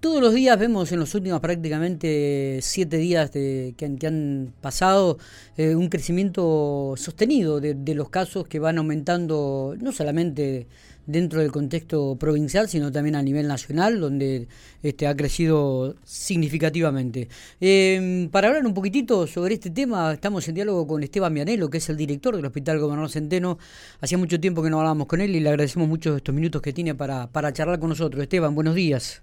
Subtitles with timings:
[0.00, 5.18] todos los días vemos en los últimos prácticamente siete días de, que, han, pasado
[5.56, 10.68] eh, un crecimiento sostenido de, los casos que van aumentando no solamente
[11.06, 14.46] dentro del contexto provincial, sino también a nivel nacional, donde
[14.82, 17.28] este, ha crecido significativamente.
[17.60, 21.78] Em, para hablar un poquitito sobre este tema, estamos en diálogo con Esteban Mianelo, que
[21.78, 23.58] es el director del Hospital Gobernador Centeno.
[24.00, 26.72] Hacía mucho tiempo que no hablábamos con él y le agradecemos mucho estos minutos que
[26.72, 28.22] tiene para, para charlar con nosotros.
[28.22, 29.22] Esteban, buenos días.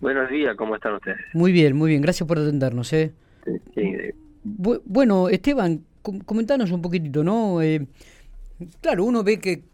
[0.00, 1.18] Buenos días, ¿cómo están ustedes?
[1.34, 2.90] Muy bien, muy bien, gracias por atendernos.
[2.94, 3.12] ¿eh?
[4.42, 5.84] bueno, Esteban,
[6.24, 7.60] comentanos un poquitito, ¿no?
[7.60, 7.86] Eh,
[8.80, 9.64] claro, uno ve que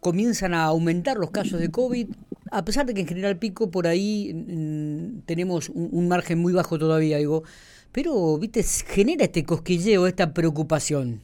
[0.00, 2.08] comienzan a aumentar los casos de COVID,
[2.50, 6.78] a pesar de que en general pico por ahí mm, tenemos un, margen muy bajo
[6.78, 7.42] todavía, digo,
[7.90, 11.22] pero, viste, genera este cosquilleo, esta preocupación.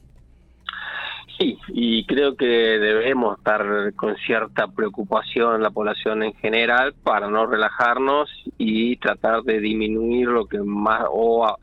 [1.39, 7.45] Sí, y creo que debemos estar con cierta preocupación la población en general para no
[7.47, 11.57] relajarnos y tratar de disminuir lo que más o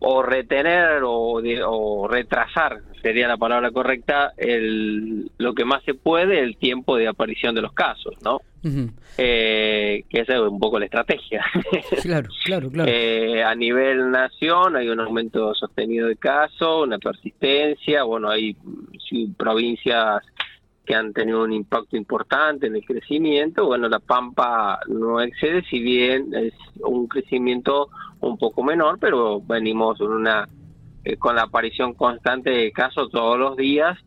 [0.00, 6.40] o retener o, o, retrasar, sería la palabra correcta, el, lo que más se puede
[6.40, 8.40] el tiempo de aparición de los casos, ¿no?
[8.62, 11.44] Eh, que esa es un poco la estrategia.
[12.02, 12.90] Claro, claro, claro.
[12.90, 18.56] Eh, a nivel nación hay un aumento sostenido de casos, una persistencia, bueno, hay
[19.36, 20.22] provincias
[20.84, 23.66] que han tenido un impacto importante en el crecimiento.
[23.66, 27.88] Bueno, la Pampa no excede, si bien es un crecimiento
[28.20, 30.48] un poco menor, pero venimos una
[31.04, 33.98] eh, con la aparición constante de casos todos los días,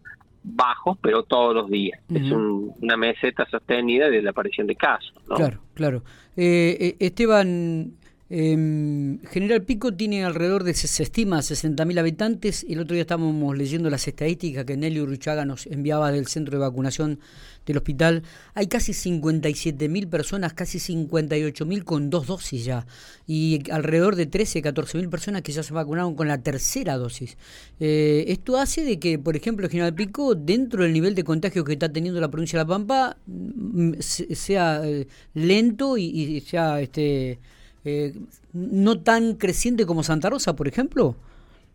[0.44, 2.00] bajos, pero todos los días.
[2.14, 5.14] Es una meseta sostenida de la aparición de casos.
[5.36, 6.04] Claro, claro.
[6.36, 7.94] Eh, eh, Esteban,
[8.30, 12.66] eh, General Pico tiene alrededor de, se estima, 60.000 habitantes.
[12.68, 16.60] El otro día estábamos leyendo las estadísticas que Nelly Urruchaga nos enviaba del centro de
[16.60, 17.20] vacunación
[17.66, 18.24] del hospital.
[18.54, 22.88] Hay casi 57.000 personas, casi 58.000 con dos dosis ya.
[23.28, 27.38] Y alrededor de 13, 14.000 personas que ya se vacunaron con la tercera dosis.
[27.80, 31.74] Eh, esto hace de que, por ejemplo, General Pico, dentro del nivel de contagio que
[31.74, 36.82] está teniendo la provincia de La Pampa, mm, sea eh, lento y, y sea...
[36.82, 37.40] este
[37.86, 38.14] eh,
[38.54, 41.16] no tan creciente como Santa Rosa, por ejemplo?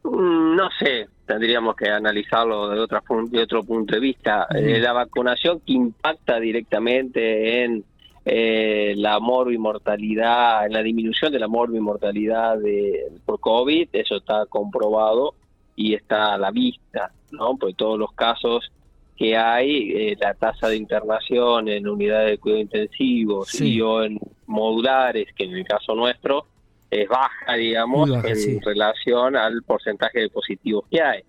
[0.04, 4.46] Mm, no sé, tendríamos que analizarlo de, otra, de otro punto de vista.
[4.54, 7.84] Eh, la vacunación que impacta directamente en
[8.24, 15.34] eh, la morbimortalidad, en la disminución de la morbimortalidad de, por COVID, eso está comprobado
[15.76, 17.56] y está a la vista, ¿no?
[17.56, 18.70] Pues todos los casos
[19.18, 24.20] que hay, eh, la tasa de internación en unidades de cuidado intensivo y o en
[24.46, 26.46] modulares, que en el caso nuestro
[26.90, 31.22] es baja, digamos, en relación al porcentaje de positivos que hay.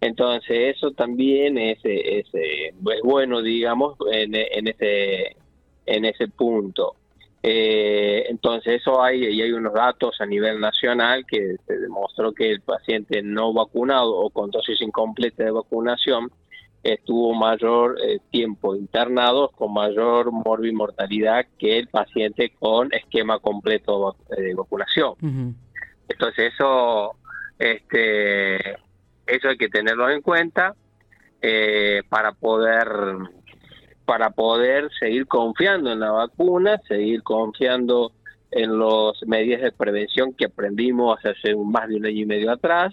[0.00, 5.36] Entonces, eso también es, es, es, bueno, digamos, en, en, ese,
[5.86, 6.96] en ese punto.
[7.42, 12.50] Eh, entonces, eso hay, y hay unos datos a nivel nacional que se demostró que
[12.50, 16.30] el paciente no vacunado o con dosis incompleta de vacunación
[16.82, 24.54] estuvo mayor eh, tiempo internado con mayor morbimortalidad que el paciente con esquema completo de
[24.54, 25.56] vacunación.
[26.08, 27.16] Entonces eso
[27.58, 28.56] este
[29.26, 30.74] eso hay que tenerlo en cuenta
[31.42, 32.88] eh, para poder
[34.06, 38.12] para poder seguir confiando en la vacuna, seguir confiando
[38.50, 42.92] en las medidas de prevención que aprendimos hace más de un año y medio atrás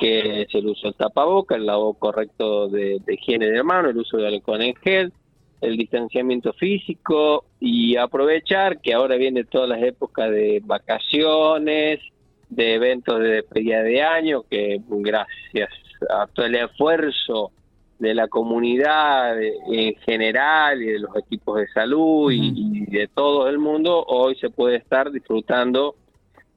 [0.00, 4.16] que es el uso del tapaboca, el lavado correcto de, higiene de mano, el uso
[4.16, 5.12] de alcohol en gel,
[5.60, 12.00] el distanciamiento físico y aprovechar que ahora viene todas las épocas de vacaciones,
[12.48, 15.68] de eventos de despedida de año, que gracias
[16.08, 17.52] a todo el esfuerzo
[17.98, 23.58] de la comunidad en general y de los equipos de salud y de todo el
[23.58, 25.94] mundo, hoy se puede estar disfrutando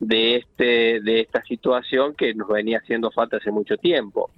[0.03, 4.29] de este de esta situación que nos venía haciendo falta hace mucho tiempo.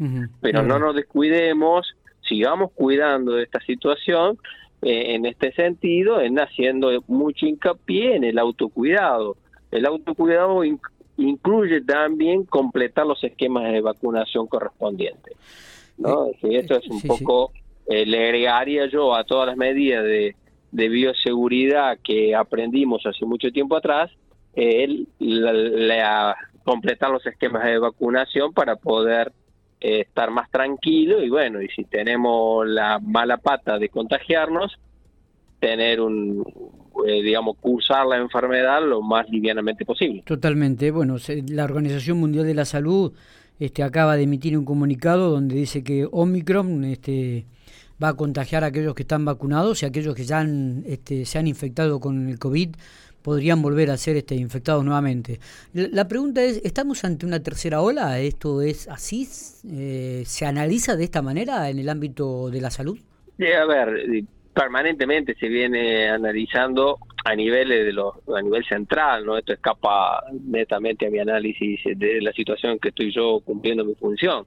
[0.41, 1.95] Pero no nos descuidemos,
[2.27, 4.37] sigamos cuidando de esta situación
[4.81, 9.37] eh, en este sentido, en haciendo mucho hincapié en el autocuidado.
[9.71, 10.61] El autocuidado
[11.17, 15.35] incluye también completar los esquemas de vacunación correspondientes.
[15.97, 16.27] ¿no?
[16.27, 17.51] Eh, esto es un poco,
[17.87, 20.35] eh, le agregaría yo a todas las medidas de,
[20.71, 24.11] de bioseguridad que aprendimos hace mucho tiempo atrás,
[24.55, 29.31] el, la, completar los esquemas de vacunación para poder
[29.81, 34.79] eh, estar más tranquilo y bueno, y si tenemos la mala pata de contagiarnos,
[35.59, 36.43] tener un,
[37.05, 40.23] eh, digamos, cursar la enfermedad lo más livianamente posible.
[40.25, 40.91] Totalmente.
[40.91, 41.17] Bueno,
[41.49, 43.13] la Organización Mundial de la Salud
[43.59, 47.45] este, acaba de emitir un comunicado donde dice que Omicron este,
[48.01, 51.25] va a contagiar a aquellos que están vacunados y a aquellos que ya han, este,
[51.25, 52.75] se han infectado con el COVID
[53.25, 55.39] podrían volver a ser este, infectados nuevamente.
[55.73, 58.19] La, pregunta es, ¿estamos ante una tercera ola?
[58.19, 59.27] ¿Esto es así?
[59.67, 62.99] Eh, ¿Se analiza de esta manera en el ámbito de la salud?
[63.39, 64.05] A ver,
[64.53, 71.07] permanentemente se viene analizando a niveles de los a nivel central no esto escapa netamente
[71.07, 74.45] a mi análisis de la situación que estoy yo cumpliendo mi función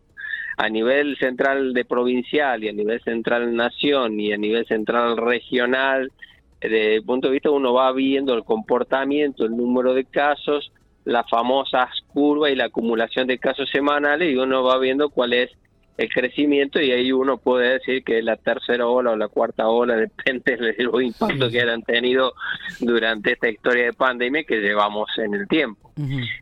[0.56, 6.12] a nivel central de provincial y a nivel central nación y a nivel central regional
[6.60, 10.72] desde el punto de vista uno va viendo el comportamiento el número de casos
[11.04, 15.50] las famosas curvas y la acumulación de casos semanales y uno va viendo cuál es
[15.98, 19.96] el crecimiento y ahí uno puede decir que la tercera ola o la cuarta ola
[19.96, 22.34] depende de los impactos que hayan tenido
[22.80, 25.92] durante esta historia de pandemia que llevamos en el tiempo.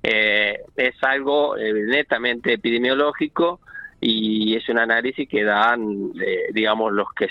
[0.03, 3.61] eh, es algo eh, netamente epidemiológico
[3.99, 7.29] y es un análisis que dan, eh, digamos, los que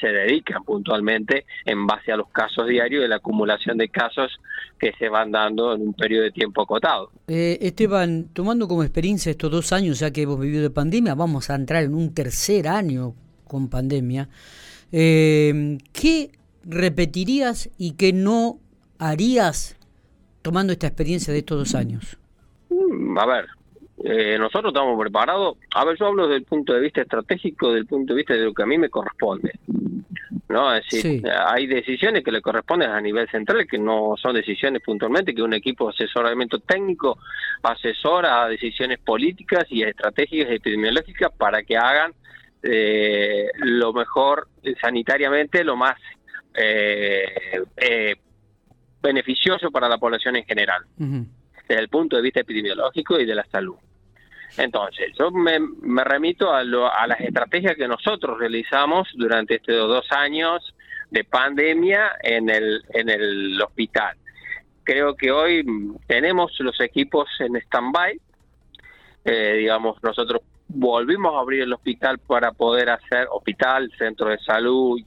[0.00, 4.40] se dedican puntualmente en base a los casos diarios y la acumulación de casos
[4.78, 7.10] que se van dando en un periodo de tiempo acotado.
[7.28, 11.50] Eh, Esteban, tomando como experiencia estos dos años ya que hemos vivido de pandemia, vamos
[11.50, 13.14] a entrar en un tercer año
[13.46, 14.28] con pandemia,
[14.92, 16.30] eh, ¿qué
[16.64, 18.58] repetirías y qué no
[18.98, 19.76] harías
[20.42, 22.16] tomando esta experiencia de estos dos años?
[22.70, 23.46] Mm, a ver,
[24.04, 25.58] eh, nosotros estamos preparados.
[25.74, 28.34] A ver, yo hablo desde el punto de vista estratégico, desde el punto de vista
[28.34, 29.52] de lo que a mí me corresponde.
[30.48, 30.74] ¿no?
[30.74, 35.34] Es decir, hay decisiones que le corresponden a nivel central, que no son decisiones puntualmente,
[35.34, 37.18] que un equipo de asesoramiento técnico
[37.62, 42.12] asesora a decisiones políticas y estratégicas epidemiológicas para que hagan
[42.62, 44.48] eh, lo mejor
[44.80, 45.96] sanitariamente, lo más
[46.54, 47.26] eh,
[47.76, 48.16] eh,
[49.00, 53.44] beneficioso para la población en general, desde el punto de vista epidemiológico y de la
[53.44, 53.76] salud.
[54.56, 55.58] Entonces, yo me,
[56.04, 60.74] remito a, las estrategias que nosotros realizamos durante estos dos años
[61.10, 64.16] de pandemia en el, en el hospital.
[64.84, 65.64] Creo que hoy
[66.06, 68.20] tenemos los equipos en stand-by.
[69.24, 75.00] Eh, digamos, nosotros volvimos a abrir el hospital para poder hacer hospital, centro de salud,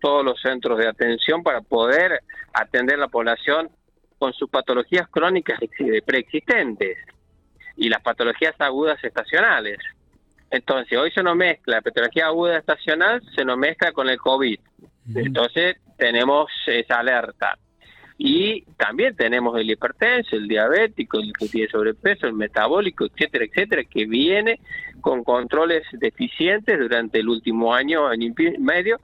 [0.00, 2.20] todos los centros de atención para poder
[2.52, 3.68] atender a la población
[4.18, 5.58] con sus patologías crónicas
[6.04, 6.96] preexistentes
[7.76, 9.78] y las patologías agudas estacionales.
[10.50, 14.58] Entonces, hoy se nos mezcla la patología aguda estacional, se nos mezcla con el COVID.
[15.14, 17.58] Entonces, tenemos esa alerta.
[18.18, 23.84] Y también tenemos el hipertenso, el diabético, el que tiene sobrepeso, el metabólico, etcétera, etcétera,
[23.84, 24.58] que viene
[25.02, 29.00] con controles deficientes durante el último año, año y medio,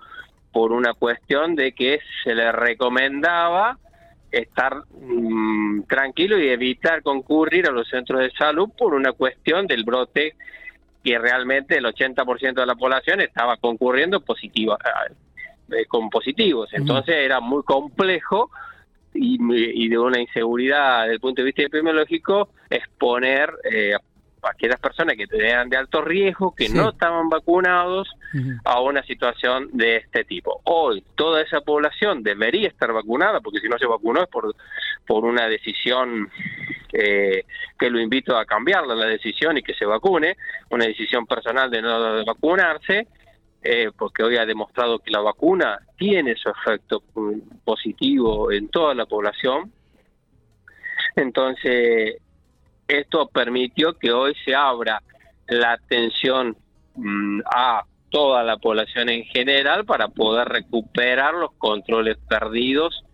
[0.50, 3.78] por una cuestión de que se le recomendaba
[4.32, 9.84] estar mm, tranquilo y evitar concurrir a los centros de salud por una cuestión del
[9.84, 10.34] brote
[11.04, 15.12] que realmente el 80% de la población estaba concurriendo positiva, eh,
[15.72, 16.70] eh, con positivos.
[16.72, 18.50] Entonces era muy complejo
[19.12, 19.38] y,
[19.84, 23.94] y, de una inseguridad desde el punto de vista epidemiológico exponer eh,
[24.42, 28.08] aquellas personas que tenían de alto riesgo, que no estaban vacunados,
[28.64, 30.60] a una situación de este tipo.
[30.64, 34.54] Hoy toda esa población debería estar vacunada, porque si no se vacunó es por,
[35.06, 36.30] por una decisión
[36.92, 37.44] eh,
[37.78, 40.36] que lo invito a cambiarla la decisión y que se vacune,
[40.70, 43.06] una decisión personal de no vacunarse,
[43.62, 47.02] eh, porque hoy ha demostrado que la vacuna tiene su efecto
[47.64, 49.72] positivo en toda la población.
[51.14, 52.16] Entonces,
[52.88, 55.02] esto permitió que hoy se abra
[55.48, 56.56] la atención
[56.94, 63.04] mm, a toda la población en general para poder recuperar los controles perdidos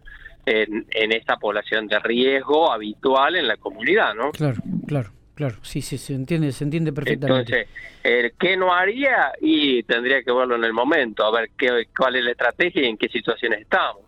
[0.45, 4.33] en, esta población de riesgo habitual en la comunidad, ¿no?
[4.33, 7.69] Claro, claro, claro, sí, sí, se entiende, se entiende perfectamente.
[8.03, 9.33] Entonces, ¿qué no haría?
[9.41, 12.87] Y tendría que verlo en el momento, a ver qué, cuál es la estrategia y
[12.87, 14.08] en qué situaciones estamos.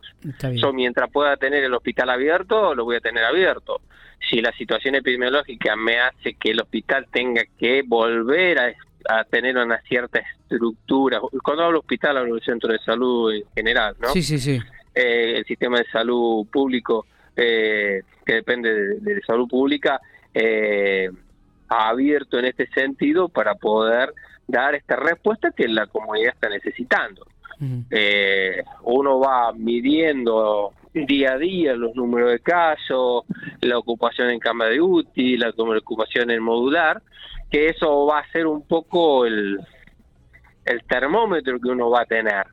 [0.55, 3.81] Yo mientras pueda tener el hospital abierto, lo voy a tener abierto
[4.29, 8.75] si la situación epidemiológica me hace que el hospital tenga que volver a,
[9.31, 14.11] tener una cierta estructura, cuando hablo hospital hablo del centro de salud en general, ¿no?
[14.11, 14.61] Sí, sí, sí.
[14.95, 20.01] Eh, el sistema de salud público, eh, que depende de, salud pública,
[20.35, 21.09] eh,
[21.69, 24.13] ha abierto en este sentido para poder
[24.47, 27.27] dar esta respuesta que la comunidad está necesitando.
[28.85, 33.25] Uno va midiendo día a día los números de casos,
[33.61, 37.03] la ocupación en cama de UTI, la ocupación en modular,
[37.51, 39.59] que eso va a ser un poco el,
[40.65, 42.47] el termómetro que uno va a tener.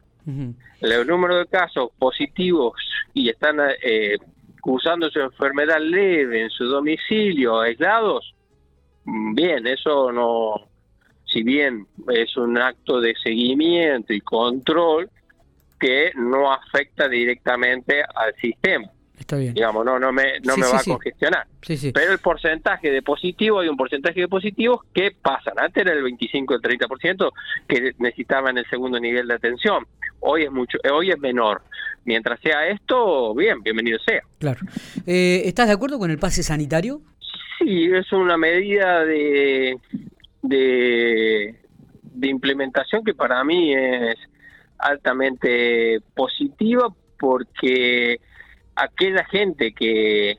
[0.82, 2.74] El número de casos positivos
[3.14, 4.18] y están eh,
[4.62, 8.36] cursando su enfermedad leve en su domicilio, aislados,
[9.06, 10.67] bien, eso no,
[11.38, 15.08] si bien es un acto de seguimiento y control,
[15.80, 18.90] que no afecta directamente al sistema.
[19.20, 19.54] Está bien.
[19.54, 21.46] Digamos, no, no me, no me va a congestionar.
[21.94, 25.54] Pero el porcentaje de positivo, hay un porcentaje de positivos que pasan.
[25.60, 27.32] Antes era el 25 el 30%
[27.68, 29.86] que necesitaban el segundo nivel de atención.
[30.22, 31.62] Hoy es mucho, hoy es menor.
[32.04, 34.22] Mientras sea esto, bien, bienvenido sea.
[34.40, 34.62] Claro.
[35.06, 37.02] Eh, ¿Estás de acuerdo con el pase sanitario?
[37.60, 39.78] Sí, es una medida de,
[40.42, 41.56] de,
[42.04, 44.18] de implementación que para mí es
[44.78, 48.20] altamente positiva porque
[48.76, 50.38] aquella gente que,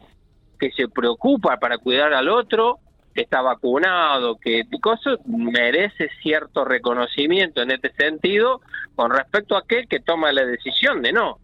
[0.58, 2.78] que se preocupa para cuidar al otro,
[3.14, 8.60] que está vacunado, que cosas, merece cierto reconocimiento en este sentido
[8.94, 11.38] con respecto a aquel que toma la decisión de no.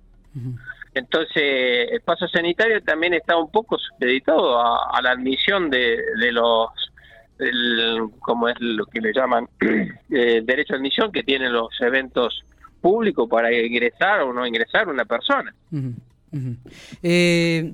[0.95, 6.69] Entonces, el paso sanitario también está un poco supeditado a, la admisión de, de los,
[8.21, 9.49] como es lo que le llaman,
[10.11, 12.45] eh, derecho a admisión que tienen los eventos
[12.81, 15.55] públicos para ingresar o no ingresar una persona.
[17.03, 17.73] Eh,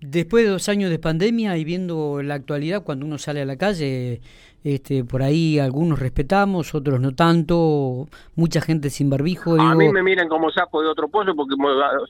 [0.00, 3.56] después de dos años de pandemia y viendo la actualidad, cuando uno sale a la
[3.56, 4.20] calle,
[4.66, 9.54] este, por ahí algunos respetamos, otros no tanto, mucha gente sin barbijo.
[9.60, 11.54] A mí me miran como sapo de otro pozo porque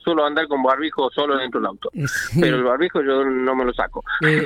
[0.03, 1.91] suelo andar con barbijo solo dentro del auto.
[2.39, 4.03] Pero el barbijo yo no me lo saco.
[4.25, 4.43] Eh,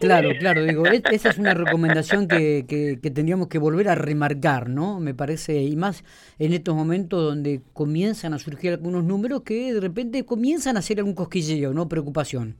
[0.00, 4.98] claro, claro, digo, esa es una recomendación que, que, tendríamos que volver a remarcar, ¿no?
[4.98, 6.02] Me parece, y más
[6.38, 10.98] en estos momentos donde comienzan a surgir algunos números que de repente comienzan a hacer
[10.98, 11.90] algún cosquilleo, ¿no?
[11.90, 12.56] Preocupación.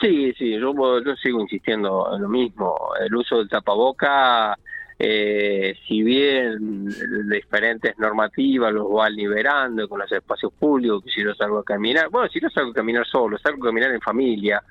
[0.00, 2.76] Sí, sí, yo, yo sigo insistiendo en lo mismo.
[3.00, 4.56] El uso del tapaboca,
[4.96, 6.86] eh, si bien
[7.28, 12.28] diferentes normativas los van liberando con los espacios públicos, si yo salgo a caminar, bueno,
[12.28, 14.62] si no salgo a caminar solo, salgo a caminar en familia,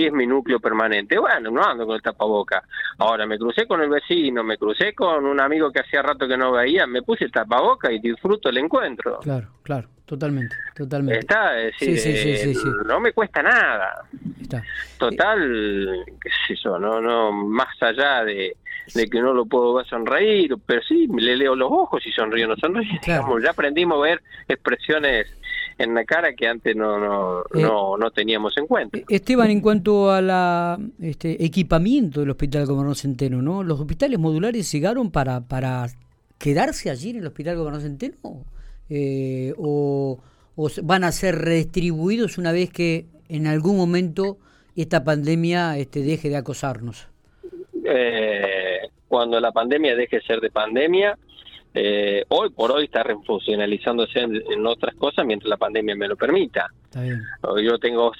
[0.00, 2.62] que es mi núcleo permanente, bueno, no ando con el tapaboca.
[2.98, 6.38] Ahora, me crucé con el vecino, me crucé con un amigo que hacía rato que
[6.38, 9.18] no veía, me puse el tapaboca y disfruto el encuentro.
[9.18, 9.88] Claro, claro.
[10.06, 11.20] Totalmente, totalmente.
[11.20, 14.02] Está, es decir, no me cuesta nada.
[14.98, 18.56] Total, qué sé yo, no, no, más allá de,
[18.92, 22.56] que no lo puedo ver sonreír, pero sí, le leo los ojos y sonrío no
[22.56, 22.90] sonrío.
[23.06, 25.28] ya aprendimos a ver expresiones
[25.80, 28.98] en la cara que antes no no, eh, no, no teníamos en cuenta.
[29.08, 33.62] Esteban, en cuanto a la este, equipamiento del Hospital Gobernador Centeno, ¿no?
[33.62, 35.86] ¿Los hospitales modulares llegaron para, para
[36.38, 38.44] quedarse allí en el Hospital Gobernador Centeno?
[38.90, 40.20] Eh, o,
[40.82, 44.36] van a ser redistribuidos una vez que en algún momento
[44.76, 47.08] esta pandemia este, deje de acosarnos?
[47.84, 51.16] Eh, cuando la pandemia deje de ser de pandemia,
[51.74, 56.66] eh, hoy por hoy está refuncionalizándose en, otras cosas mientras la pandemia me lo permita.
[57.62, 58.12] Yo tengo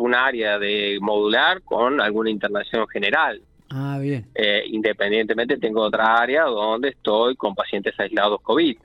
[0.00, 3.40] un área de modular con alguna internación general.
[3.70, 4.24] Ah, bien.
[4.66, 8.76] independientemente tengo otra área donde estoy con pacientes aislados COVID.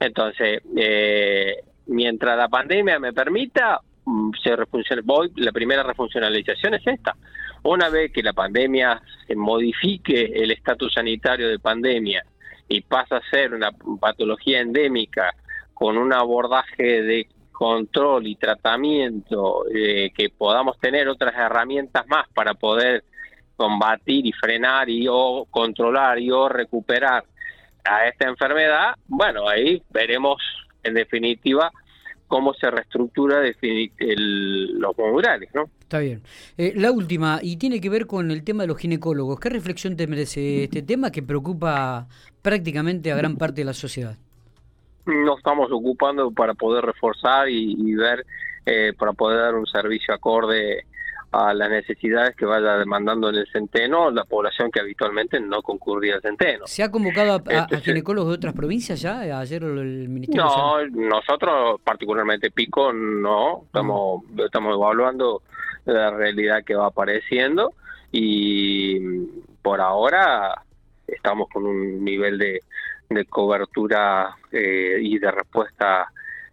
[0.00, 1.56] Entonces, eh,
[1.86, 4.56] mientras la pandemia me permita, mm, se
[5.02, 7.14] voy, la primera refuncionalización es esta.
[7.62, 12.24] Una vez que la pandemia se modifique el estatus sanitario de pandemia
[12.70, 15.34] y pasa a ser una patología endémica
[15.74, 22.54] con un abordaje de control y tratamiento, eh, que podamos tener otras herramientas más para
[22.54, 23.04] poder
[23.56, 27.24] combatir y frenar y o controlar y o recuperar
[27.84, 30.36] a esta enfermedad, bueno, ahí veremos
[30.82, 31.70] en definitiva
[32.30, 33.42] cómo se reestructura
[33.98, 35.68] los modulares, ¿no?
[35.80, 36.22] Está bien.
[36.56, 39.40] Eh, la última, y tiene que ver con el tema de los ginecólogos.
[39.40, 42.06] ¿Qué reflexión te merece este tema que preocupa
[42.40, 44.16] prácticamente a gran parte de la sociedad?
[45.06, 48.24] Nos estamos ocupando para poder reforzar y, ver,
[48.64, 50.84] eh, para poder dar un servicio acorde
[51.32, 56.16] a las necesidades que vaya demandando en el centeno la población que habitualmente no concurría
[56.16, 56.66] al centeno.
[56.66, 59.20] ¿Se ha convocado a, ginecólogos de otras provincias ya?
[59.38, 65.42] Ayer el Ministerio No, nosotros particularmente Pico no, estamos, estamos evaluando
[65.84, 67.74] la realidad que va apareciendo
[68.10, 68.98] y
[69.62, 70.62] por ahora
[71.06, 72.60] estamos con un nivel de,
[73.08, 76.10] de cobertura eh, y de respuesta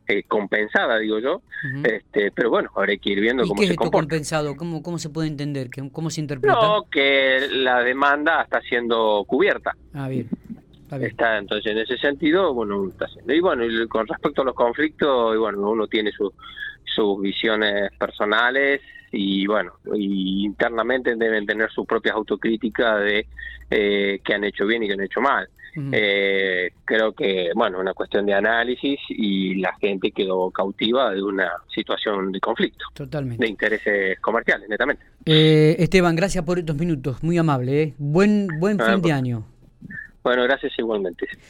[0.08, 1.42] eh, compensada, digo yo.
[1.84, 4.56] este, pero bueno, habrá que ir viendo cómo qué se es compensado?
[4.56, 5.70] ¿Cómo, ¿Cómo se puede entender?
[5.92, 6.56] ¿Cómo se interpreta?
[6.56, 9.76] No, que la demanda está siendo cubierta.
[9.94, 10.30] Ah, bien.
[11.02, 13.34] Está, entonces en ese sentido, bueno, está haciendo.
[13.34, 19.48] Y bueno, con respecto a los conflictos, y bueno, uno tiene sus visiones personales y
[19.48, 23.28] bueno, y internamente deben tener su propia autocrítica de
[23.70, 25.48] eh, qué han hecho bien y qué han hecho mal.
[25.92, 31.52] Eh, creo que, bueno, una cuestión de análisis y la gente quedó cautiva de una
[31.74, 32.86] situación de conflicto.
[32.94, 33.44] Totalmente.
[33.44, 35.04] De intereses comerciales, netamente.
[35.26, 37.84] Eh, Esteban, gracias por estos minutos, muy amable.
[37.84, 37.94] ¿eh?
[38.00, 39.46] Buen, buen ah, fin de año.
[40.24, 41.28] Bueno, gracias igualmente.